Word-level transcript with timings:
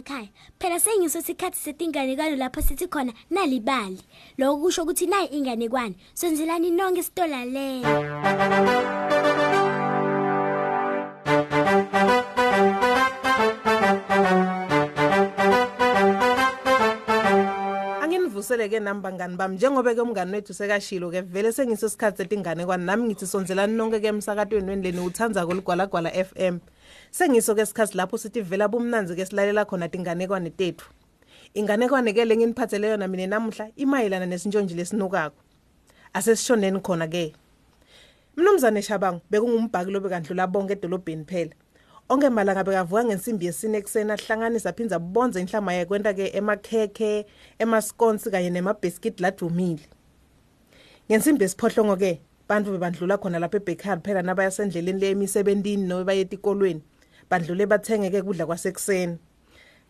emakhaya. 0.00 0.28
Phela 0.58 0.80
sengiso 0.80 1.18
isikhathi 1.18 1.58
setinganekwane 1.58 2.36
lapho 2.36 2.62
sithi 2.62 2.86
khona 2.88 3.12
nalibali. 3.30 4.00
Lokho 4.38 4.62
kusho 4.62 4.82
ukuthi 4.82 5.06
nayi 5.06 5.28
inganekwane. 5.28 5.94
Senzelani 6.14 6.70
nonke 6.70 7.00
isitola 7.00 7.44
leyo 7.44 7.88
Anginivuseleke 18.02 18.80
nami 18.80 19.00
bangani 19.00 19.36
bami. 19.36 19.56
Njengoba 19.56 19.94
ke 19.94 20.00
umngani 20.00 20.32
wethu 20.32 20.54
sekashilo 20.54 21.10
ke 21.10 21.20
vele 21.20 21.52
sengisesikhathi 21.52 22.22
setingane 22.22 22.66
kwani 22.66 22.84
nami 22.84 23.04
ngithi 23.08 23.26
sonzelani 23.26 23.76
nonke 23.76 24.00
ke 24.00 24.08
emsakatweni 24.08 24.68
wendleni 24.68 25.00
uthanza 25.00 25.46
koligwalagwala 25.46 26.10
FM 26.10 26.58
sengiso 27.10 27.54
ke 27.54 27.62
isikhathi 27.62 27.96
lapho 27.96 28.18
sithi 28.18 28.40
vela 28.40 28.68
bumnanzi 28.68 29.16
ke 29.16 29.26
silalela 29.26 29.64
khona 29.64 29.88
tinganekwane 29.88 30.50
tethu. 30.50 30.86
Inganekwane 31.54 32.14
ke 32.14 32.24
lenginiphathele 32.24 32.88
yona 32.90 33.08
mina 33.08 33.26
namuhla 33.26 33.70
imayelana 33.76 34.26
nesintshonji 34.26 34.74
lesinukako. 34.74 35.36
Asesishoneni 36.14 36.80
khona 36.80 37.08
ke. 37.08 37.32
Mnumzane 38.36 38.82
Shabangu 38.82 39.20
bekungumbhaki 39.30 39.90
lobekandlula 39.90 40.46
bonke 40.46 40.72
edolobheni 40.72 41.24
phela. 41.24 41.54
Onke 42.10 42.28
malanga 42.28 42.64
bekavuka 42.64 43.04
ngensimbi 43.04 43.46
yesine 43.46 43.78
ekuseni 43.78 44.12
ahlanganisa 44.12 44.70
aphinza 44.70 44.98
bonze 44.98 45.40
inhlama 45.40 45.74
yakwenta 45.74 46.14
ke 46.14 46.26
emakhekhe 46.34 47.26
emasconsi 47.58 48.30
kanye 48.30 48.50
nemabiscuit 48.50 49.20
ladumile 49.20 49.86
ngensimbi 51.10 51.44
yesiphohlongo 51.44 51.96
ke 51.96 52.20
bantu 52.50 52.72
bebandlula 52.74 53.16
khona 53.18 53.38
lapha 53.38 53.58
ebakery 53.62 54.00
phela 54.02 54.22
nabayasendleleni 54.22 55.00
le 55.00 55.10
emisebentini 55.10 55.86
noma 55.86 56.04
bayeta 56.04 56.34
ikolweni 56.34 56.82
bandlule 57.30 57.66
bathenge 57.66 58.10
ke 58.10 58.22
kudla 58.26 58.46
kwasekuseni. 58.46 59.18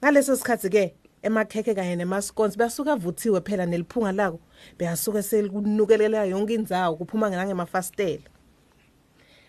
Ngaleso 0.05 0.36
sikhathi 0.36 0.69
ke 0.69 0.94
emakhekhe 1.22 1.75
kanye 1.75 1.97
nemasconsi 1.97 2.58
basuka 2.58 2.97
vuthiwe 2.97 3.41
phela 3.41 3.64
neliphunga 3.66 4.12
lako 4.12 4.41
beyasuka 4.78 5.22
selikunukelela 5.22 6.25
yonke 6.25 6.55
indzawo 6.55 6.97
kuphuma 6.97 7.31
ngemafastela 7.31 8.28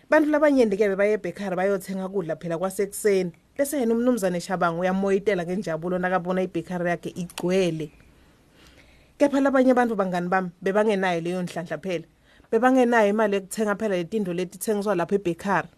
bantu 0.08 0.30
labanyenti 0.30 0.76
ke 0.76 0.88
bebaye 0.88 1.12
ebakery 1.20 1.56
bayothenga 1.56 2.08
kudla 2.08 2.36
phela 2.36 2.56
kwasekuseni 2.56 3.32
bese 3.58 3.76
yena 3.76 3.92
umnumzane 3.94 4.40
Shabangu 4.40 4.80
uyamoyitela 4.80 5.44
ngenjabulo 5.44 5.98
nakabona 5.98 6.42
ibakery 6.42 6.88
yakhe 6.88 7.10
igcwele. 7.10 7.92
Kepha 9.18 9.40
labanye 9.40 9.70
abantu 9.72 9.96
bangani 9.96 10.28
bami 10.28 10.50
bebangenayo 10.62 11.20
leyo 11.20 11.42
nhlanhla 11.42 11.78
phela. 11.78 12.04
Bebangenayo 12.52 13.08
imali 13.08 13.34
yokuthenga 13.34 13.74
phela 13.74 13.96
letindo 13.96 14.32
letithengiswa 14.32 14.94
lapha 14.94 15.14
ebakery 15.14 15.68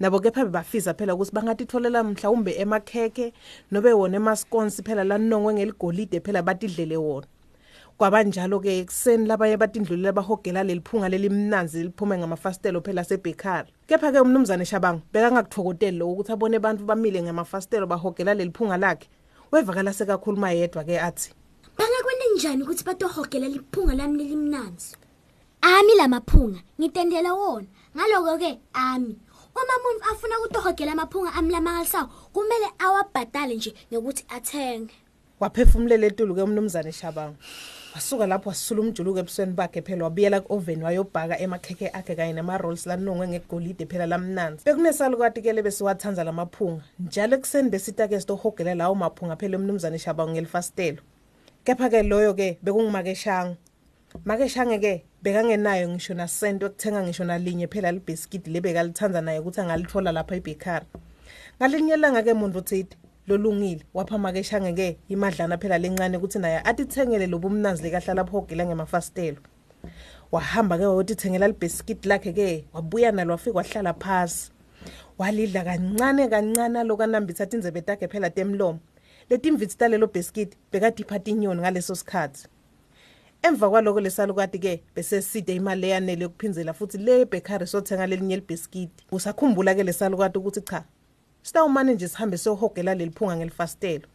nabo 0.00 0.20
kepha 0.20 0.44
bebafisa 0.44 0.94
phela 0.94 1.14
ukuthi 1.14 1.32
bangatitholela 1.32 2.02
mhlawumbe 2.02 2.52
emakhekhe 2.58 3.32
nobe 3.70 3.92
wona 3.92 4.16
emasconsi 4.16 4.82
phela 4.82 5.04
lanongwe 5.04 5.54
ngeligolide 5.54 6.20
phela 6.20 6.42
batidlele 6.42 6.96
wona. 6.96 7.26
Kwabanjalo 7.98 8.58
ke 8.60 8.80
ekseni 8.80 9.26
labanye 9.26 9.56
batindlulela 9.56 10.12
bahogela 10.12 10.64
leliphunga 10.64 11.08
lelimnanzi 11.08 11.82
liphume 11.84 12.18
ngamafastelo 12.18 12.80
phela 12.80 13.04
sebakery 13.04 13.70
kepha 13.86 14.12
ke 14.12 14.18
umnumzane 14.18 14.64
Shabangu 14.64 15.02
bekangakuthokozeli 15.12 15.98
lo 15.98 16.10
ukuthi 16.10 16.32
abone 16.32 16.56
abantu 16.56 16.84
bamile 16.84 17.22
ngamafastelo 17.22 17.86
bahogela 17.86 18.34
leliphunga 18.34 18.76
lakhe. 18.76 19.08
Wevakala 19.52 19.92
sekakhuluma 19.92 20.50
yedwa 20.50 20.82
ke 20.84 20.98
athi 20.98 21.30
bangakwenda 21.78 22.24
njani 22.34 22.62
ukuthi 22.62 22.84
batohogela 22.84 23.48
liphunga 23.48 23.94
lami 23.94 24.18
lelimnanzi 24.18 24.96
ami 25.64 25.94
lamaphunga 25.96 26.60
ngitendela 26.78 27.32
wona. 27.34 27.66
Ngaloko 27.96 28.38
ke 28.38 28.60
ami 28.74 29.16
uma 29.56 29.74
umuntu 29.78 30.04
afuna 30.10 30.38
ukutohogela 30.38 30.92
amaphunga 30.92 31.32
ami 31.38 31.52
lamangalisayo 31.52 32.08
kumele 32.32 32.68
awabhadale 32.78 33.56
nje 33.56 33.74
ngokuthi 33.92 34.24
athenge. 34.28 34.92
Waphefumulela 35.40 36.06
etulu 36.06 36.34
ke 36.34 36.42
umnumzane 36.42 36.92
Shabangu 36.92 37.36
wasuka 37.94 38.26
lapho 38.26 38.48
wasula 38.48 38.80
umjuluko 38.80 39.18
ebusweni 39.18 39.52
bakhe 39.52 39.80
phela 39.82 40.04
wabuyela 40.04 40.40
ku-oven 40.40 40.82
wayobhaka 40.82 41.38
emakhekhe 41.38 41.88
akhe 41.94 42.14
kanye 42.16 42.32
nama-rolls 42.32 42.86
lanongwe 42.86 43.28
ngegolide 43.28 43.86
phela 43.86 44.06
lamnanzi 44.06 44.64
bekunesalukati 44.64 45.40
ke 45.42 45.52
lebesiwathanza 45.52 46.24
lamaphunga 46.24 46.82
njalo 46.98 47.36
ekuseni 47.36 47.70
besita-ke 47.70 48.20
sitohogela 48.20 48.74
lawo 48.74 48.94
maphunga 48.94 49.36
phela 49.36 49.56
umnumzane 49.58 49.98
shabangu 49.98 50.32
ngelifastelo. 50.32 51.00
Kepha-ke 51.64 52.02
loyo-ke 52.02 52.58
bekungumakeshango 52.62 53.56
makeshange-ke 54.24 55.04
bekangenayo 55.22 55.88
ngisho 55.88 56.14
nasento 56.14 56.66
yokuthenga 56.66 57.02
ngisho 57.02 57.24
nalinye 57.24 57.66
phela 57.66 57.92
libhiskidi 57.92 58.50
lebekalithanza 58.50 59.20
naye 59.20 59.38
ukuthi 59.38 59.60
angalithola 59.60 60.12
lapha 60.12 60.36
ebakery 60.36 60.86
ngalinye 61.58 61.96
langa-ke 61.96 62.34
muntu 62.34 62.58
uthide 62.58 62.96
lolungile. 63.26 63.82
Wapha 63.94 64.18
makeshange 64.18 64.72
ke 64.72 64.98
imadlana 65.08 65.58
phela 65.58 65.78
lencane 65.78 66.16
ukuthi 66.16 66.38
naye 66.38 66.60
atithengele 66.64 67.26
lobumnanzi 67.26 67.82
lekahlala 67.82 68.24
phogela 68.24 68.66
ngemafastelo. 68.66 69.38
Wahamba 70.32 70.78
ke 70.78 70.84
wayotithengela 70.86 71.48
libhiskit 71.48 72.06
lakhe 72.06 72.32
ke 72.32 72.64
wabuya 72.72 73.12
nalo 73.12 73.32
wafika 73.32 73.56
wahlala 73.56 73.94
phasi. 73.94 74.50
Walidla 75.18 75.64
kancane 75.64 76.28
kancane 76.28 76.80
alokanambitha 76.80 77.46
tinzebe 77.46 77.80
takhe 77.80 78.08
phela 78.08 78.30
temlomo. 78.30 78.80
Letimvitsi 79.30 79.76
talelo 79.76 80.06
bhiskit 80.06 80.56
bekadipha 80.72 81.18
tinyoni 81.18 81.60
ngaleso 81.60 81.94
sikhathi. 81.94 82.48
Emva 83.44 83.70
kwaloko 83.70 84.00
lesalukati 84.00 84.58
ke 84.58 84.82
beseside 84.96 85.54
imali 85.54 85.86
eyanele 85.86 86.22
yokuphinzela 86.22 86.72
futhi 86.72 86.98
le 86.98 87.20
ebhekari 87.20 87.66
sothenga 87.66 88.06
lelinye 88.06 88.36
libhiskidi. 88.36 88.92
Usakhumbula 89.12 89.74
ke 89.74 89.82
lesalukati 89.82 90.38
ukuthi 90.38 90.60
cha 90.60 90.84
sitawumane 91.42 91.94
nje 91.94 92.08
sihambe 92.08 92.36
siyohogela 92.36 92.94
leliphunga 92.94 93.36
ngelifastelo. 93.36 94.08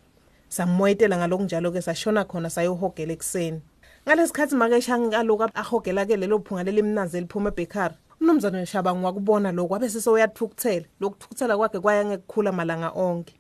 Samoyetela 0.49 1.17
ngalokunjalo 1.17 1.71
ke 1.71 1.81
sashona 1.81 2.25
khona 2.25 2.49
sayohogela 2.49 3.13
ekseni 3.13 3.61
ngalesikhathi 4.07 4.55
makeshangi 4.55 5.11
kaloku 5.11 5.45
ahogela 5.53 6.05
ke 6.05 6.17
lelo 6.17 6.39
phunga 6.39 6.63
lelimnanzi 6.63 7.17
eliphuma 7.17 7.49
ebakery 7.49 7.95
umnumzane 8.21 8.65
Shabangu 8.65 9.05
wakubona 9.05 9.51
lokho 9.51 9.73
wabe 9.73 9.89
sesewuyathukuthela 9.89 10.85
lokuthukuthela 10.99 11.57
kwakhe 11.57 11.79
kwaya 11.79 12.05
ngekukhula 12.05 12.51
malanga 12.51 12.89
onke. 12.95 13.38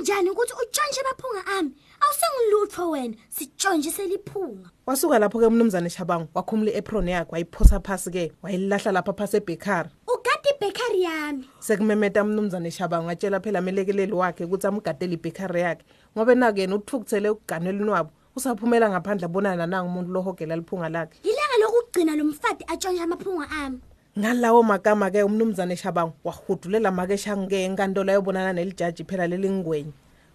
Hey 0.00 0.06
ngakwenza 0.06 0.12
njani 0.14 0.30
ukuthi 0.30 0.52
utshontshe 0.52 1.02
baphunga 1.02 1.46
ami? 1.58 1.72
Awusengilutho 2.00 2.90
wena 2.90 3.14
sitshontshe 3.28 3.90
seliphunga. 3.90 4.70
Wasuka 4.86 5.18
lapho 5.18 5.38
ke 5.38 5.46
umnumzane 5.46 5.90
Shabangu 5.90 6.28
wakhumula 6.34 6.72
iapron 6.72 7.08
yakhe 7.08 7.32
wayiphosa 7.32 7.80
phasi 7.80 8.10
ke 8.10 8.32
wayilahla 8.42 8.92
lapha 8.92 9.12
phasi 9.12 9.36
ebakery 9.36 9.90
ugadi 10.06 10.48
ibhekari 10.56 11.02
yami. 11.02 11.48
Sekumemeta 11.60 12.22
umnumzane 12.22 12.70
Shabangu 12.70 13.08
watshela 13.08 13.40
phela 13.40 13.58
amelekeleli 13.58 14.12
wakhe 14.12 14.44
ukuthi 14.44 14.66
amgadele 14.66 15.14
ibhekari 15.14 15.60
yakhe. 15.60 15.84
Ngoba 16.16 16.34
nake 16.34 16.60
yena 16.60 16.76
uthukuthele 16.76 17.30
ukuganelweni 17.30 17.90
wabo 17.90 18.10
usaphumela 18.36 18.90
ngaphandle 18.90 19.24
abonana 19.24 19.66
nanga 19.66 19.88
umuntu 19.88 20.12
lohogela 20.12 20.56
liphunga 20.56 20.88
lakhe. 20.88 21.18
Ilanga 21.22 21.56
lokugcina 21.60 22.16
lo 22.16 22.24
mfati 22.24 22.64
atshontshe 22.68 23.02
amaphunga 23.02 23.50
ami. 23.50 23.80
Ngalawo 24.20 24.62
magama 24.62 25.10
ke 25.10 25.24
umnumzane 25.24 25.76
Shabangu 25.76 26.12
wahudulela 26.24 26.92
makeshangi 26.92 27.48
ke 27.48 27.64
enkantolo 27.64 28.12
yobonana 28.12 28.52
nelijaji 28.52 29.04
phela 29.08 29.26
lelingwenye. 29.26 29.92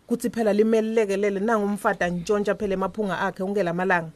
Kuthi 0.08 0.30
phela 0.30 0.54
limelekelele 0.54 1.40
nanga 1.40 1.66
umfata 1.66 2.10
ntshontsha 2.10 2.56
phela 2.56 2.74
emaphunga 2.74 3.20
akhe 3.20 3.44
ungelamalanga 3.44 4.12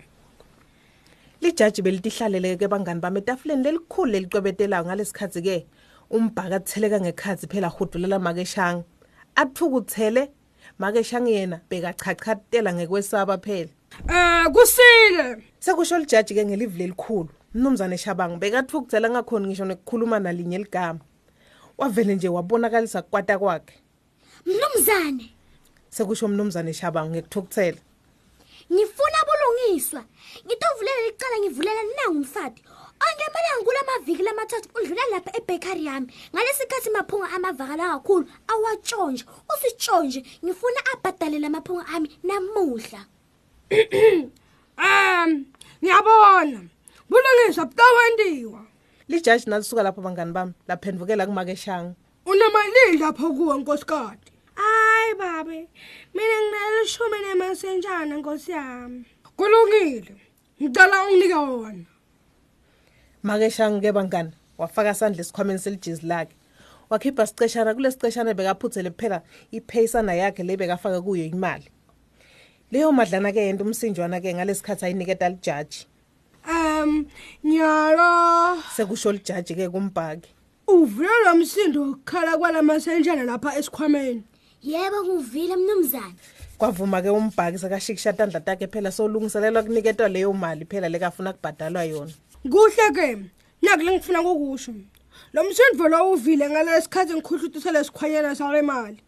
lijaji 1.42 1.82
belitihlalele 1.82 2.58
ke 2.58 2.68
bangani 2.68 3.00
bami 3.00 3.20
etafuleni 3.22 3.64
lelikhulu 3.64 4.12
lelicwebetelayo 4.12 4.86
ngalesikhathi 4.86 5.42
ke 5.42 5.66
umbhaka 6.10 6.60
theleka 6.60 7.00
ngekhathi 7.00 7.48
phela 7.48 7.70
hudulela 7.70 8.20
makeshangi 8.20 8.84
athukuthele 9.36 10.32
makeshangi 10.80 11.32
yena 11.32 11.62
bekachachatela 11.70 12.74
ngekwesaba 12.74 13.38
phela. 13.38 13.70
Eh 14.10 14.46
kusile. 14.54 15.44
sekusho 15.60 15.98
lijaji 16.00 16.34
ke 16.34 16.46
ngelivi 16.46 16.78
lelikhulu. 16.78 17.30
Mnumzane 17.54 17.98
Shabangu 17.98 18.38
bekathukuthela 18.38 19.10
ngakhona 19.10 19.48
ngisho 19.48 19.66
nekukhuluma 19.66 20.20
nalinye 20.20 20.58
ligama 20.58 21.00
wavele 21.78 22.16
nje 22.16 22.30
wabonakalisa 22.30 23.02
kwata 23.02 23.40
kwakhe. 23.40 23.76
Mnumzane! 24.46 25.34
Sekusho 25.90 26.28
mnumzane 26.28 26.74
Shabangu 26.74 27.12
ngekuthukuthela 27.12 27.78
ngifuna 28.74 29.20
bulungiswa 29.28 30.04
ngitovulela 30.46 31.02
licala 31.06 31.40
ngivulela 31.40 31.84
nangu 31.84 32.20
umfati. 32.20 32.64
Angemelanga 33.00 33.64
kula 33.66 33.82
maviki 33.88 34.24
lamathathu 34.24 34.70
udlula 34.76 35.02
lapha 35.12 35.32
ebhekari 35.38 35.86
yami. 35.86 36.08
Ngalesikhathi 36.34 36.90
maphunga 36.90 37.30
amavakala 37.36 37.84
kakhulu 37.94 38.26
awatshontshe 38.52 39.26
usitshontshe 39.54 40.22
ngifuna 40.44 40.80
abhadale 40.94 41.40
lamaphunga 41.40 41.86
ami 41.96 42.08
namuhla. 42.24 43.02
Um 44.80 45.46
ngiyabona. 45.82 46.60
Bulungiswa 47.10 47.66
butawendiwa. 47.66 48.62
lijaji 49.08 49.50
nalisuka 49.50 49.84
lapho 49.84 50.02
bangani 50.02 50.32
bami 50.32 50.54
laphendukela 50.68 51.26
kumakeshangi 51.26 51.96
Unamalini 52.26 52.98
lapho 53.00 53.34
kuwe 53.34 53.58
nkosikazi? 53.58 54.18
Hayi 54.56 55.16
babe. 55.16 55.68
Mina 56.14 56.36
nginelishumi 56.42 57.20
nemasenjana 57.28 58.18
nkosi 58.18 58.52
yami. 58.52 59.06
Kulungile. 59.36 60.16
Ngicela 60.62 61.04
unginike 61.04 61.34
wona. 61.36 61.86
makeshangi 63.24 63.82
ke 63.82 63.92
bangani 63.92 64.32
wafaka 64.58 64.92
isandla 64.92 65.22
esikhwameni 65.22 65.60
selijizi 65.60 66.06
lakhe 66.08 66.36
wakhipha 66.90 67.28
siceshana 67.28 67.74
kulesiceshana 67.74 68.34
bekaphuthele 68.34 68.90
kuphela 68.90 69.22
iphayisana 69.52 70.14
yakhe 70.14 70.44
le 70.44 70.58
bekafaka 70.58 71.02
kuyo 71.02 71.26
imali 71.26 71.70
leyo 72.72 72.92
madlana 72.92 73.32
ke 73.32 73.40
yento 73.40 73.64
umsinjwana 73.64 74.22
ke 74.22 74.34
ngalesikhathi 74.34 74.86
ayiniketa 74.86 75.30
lijaji 75.30 75.88
Um 76.84 77.06
nyalo. 77.44 78.62
Sekusho 78.76 79.12
lijaji 79.12 79.56
ke 79.56 79.70
kumbhaki. 79.70 80.30
Uvulela 80.68 81.34
umsindo 81.34 81.84
ukukhala 81.84 82.38
kwalamasenjana 82.38 83.24
lapha 83.24 83.58
esikhwameni. 83.58 84.24
Yebo 84.62 85.04
nguvile 85.04 85.56
mnumzane. 85.56 86.16
Kwavuma 86.58 87.02
ke 87.02 87.10
umbhaki 87.10 87.58
sekashikisha 87.58 88.14
tandla 88.14 88.40
takhe 88.40 88.68
phela 88.68 88.92
solungiselelwa 88.92 89.64
kuniketwa 89.64 90.10
leyo 90.10 90.34
mali 90.34 90.66
phela 90.66 90.90
lekafuna 90.90 91.34
kubhadalwa 91.34 91.84
yona. 91.84 92.14
Kuhle 92.44 92.92
ke 92.94 93.18
nakule 93.62 93.92
ngifuna 93.92 94.22
kukusho 94.22 94.74
lo 95.34 95.44
msindo 95.44 95.88
lo 95.88 96.12
uvile 96.12 96.50
ngalesikhathi 96.50 97.14
ngikhuhlutisela 97.14 97.80
lesikhwanyana 97.80 98.36
sale 98.36 98.62
mali. 98.62 99.04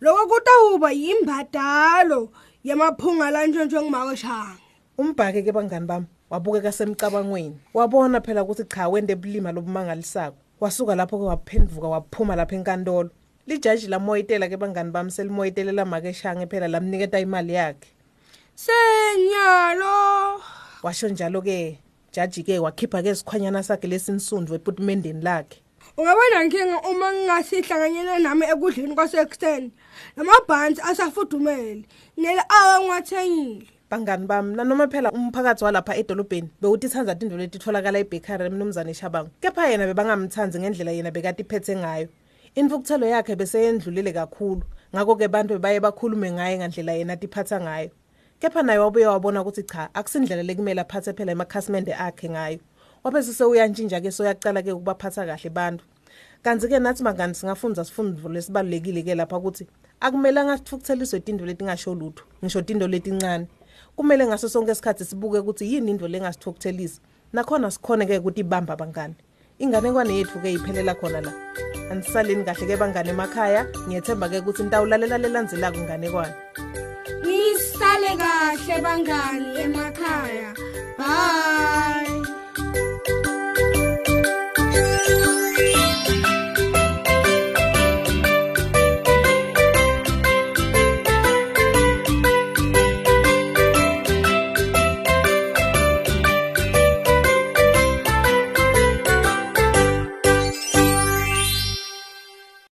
Lokho 0.00 0.26
kutawuba 0.26 0.92
yimbadalo 0.92 2.30
yamaphunga 2.64 3.30
lantshontsho 3.30 3.82
ngumakeshanga 3.82 4.63
umbhaki 4.98 5.42
ke 5.42 5.52
bangani 5.52 5.86
bami 5.86 6.06
wabukeka 6.30 6.72
semcabangweni. 6.72 7.58
Wabona 7.74 8.20
phela 8.20 8.42
ukuthi 8.42 8.64
cha 8.64 8.88
wende 8.88 9.12
ebulima 9.12 9.52
lobumangalisako 9.52 10.36
wasuka 10.60 10.94
lapho 10.94 11.18
ke 11.18 11.24
waphenduka 11.24 11.88
waphuma 11.88 12.36
lapha 12.36 12.56
enkantolo. 12.56 13.10
Lijaji 13.46 13.88
lamoyitela 13.88 14.48
ke 14.48 14.56
bangani 14.56 14.90
bami 14.90 15.10
selimoyitelela 15.10 15.84
makeshange 15.84 16.46
phela 16.46 16.68
lamniketa 16.68 17.20
imali 17.20 17.54
yakhe. 17.54 17.88
Senyalo! 18.54 20.40
Washo 20.82 21.08
njalo 21.08 21.42
ke 21.42 21.78
jaji 22.12 22.42
ke 22.42 22.58
wakhipha 22.58 23.02
ke 23.02 23.10
isikhwanyana 23.10 23.62
sakhe 23.62 23.86
lesinsundvu 23.88 24.54
eputimendeni 24.54 25.22
lakhe. 25.22 25.60
Ungabona 25.96 26.44
nkinga 26.44 26.80
uma 26.90 27.12
ngingasihlanganyela 27.12 28.18
nami 28.18 28.46
ekudleni 28.46 28.94
kwasekuseni 28.94 29.70
namabhansi 30.16 30.80
asafudumele 30.82 31.84
nele 32.16 32.42
awe 32.48 32.80
ngiwathengile 32.80 33.66
bangani 33.90 34.26
bami. 34.26 34.56
Nanoma 34.56 34.88
phela 34.88 35.12
umphakathi 35.12 35.64
walapha 35.64 35.96
edolobheni 35.96 36.48
bewuthi 36.60 36.86
ithanza 36.86 37.14
tinto 37.14 37.36
letitholakala 37.36 37.98
ebhekari 37.98 38.46
emnumzane 38.46 38.94
shabangu. 38.94 39.30
Kepha 39.40 39.70
yena 39.70 39.86
bebangamthanzi 39.86 40.58
ngendlela 40.60 40.92
yena 40.92 41.10
bekade 41.10 41.42
iphethe 41.42 41.76
ngayo. 41.76 42.08
Imfukuthelo 42.54 43.06
yakhe 43.06 43.36
beseyendlulile 43.36 44.12
kakhulu. 44.12 44.62
Ngakho-ke 44.94 45.28
bantu 45.28 45.54
bebaye 45.54 45.80
bakhulume 45.80 46.32
ngaye 46.32 46.58
ngandlela 46.58 46.92
yena 46.92 47.16
tiphatha 47.16 47.60
ngayo. 47.60 47.90
Kepha 48.40 48.62
naye 48.62 48.78
wabuye 48.78 49.06
wabona 49.06 49.42
ukuthi 49.42 49.62
cha 49.62 49.90
akusindlela 49.94 50.42
lekumele 50.42 50.80
aphathe 50.80 51.12
phela 51.12 51.32
emakhasimende 51.32 51.94
akhe 51.94 52.28
ngayo. 52.28 52.58
Wabe 53.04 53.22
sesewuyantshintsha-ke 53.22 54.10
soyaqala-ke 54.10 54.72
ukubaphatha 54.72 55.26
kahle 55.26 55.50
bantu. 55.50 55.84
Kanti-ke 56.42 56.78
nathi 56.78 57.02
mangani 57.02 57.34
singafunda 57.34 57.84
sifundo 57.84 58.28
lesibalulekile-ke 58.28 59.14
lapha 59.14 59.36
ukuthi 59.36 59.66
akumelanga 60.00 60.58
sithukutheliswe 60.58 61.20
tinto 61.20 61.46
letingasho 61.46 61.94
lutho 61.94 62.24
ngisho 62.42 62.62
tinto 62.62 62.86
letincane 62.86 63.46
kumele 63.96 64.26
ngaso 64.26 64.48
sonke 64.48 64.72
isikhathi 64.72 65.04
sibuke 65.04 65.38
ukuthi 65.38 65.74
yini 65.74 65.90
into 65.90 66.08
lengasithukuthelisi 66.08 67.00
nakhona 67.32 67.70
sikhone-ke 67.70 68.18
ukuthi 68.18 68.40
ibamba 68.40 68.76
bangani 68.76 69.14
inganekwane 69.58 70.14
yethu-ke 70.18 70.52
iphelela 70.52 70.94
khona 70.94 71.20
la. 71.20 71.32
Anisaleni 71.90 72.44
kahle-ke 72.44 72.76
bangane 72.76 73.10
emakhaya. 73.10 73.66
Ngiyethemba-ke 73.86 74.40
ukuthi 74.40 74.62
nitawulalela 74.62 75.18
lelandzelako 75.18 75.78
nganekwane 75.78 76.34
nisale 77.24 78.12
kahle 78.16 78.76
bangani 78.84 79.48
emakhaya. 79.64 80.50
Bye. 80.98 82.13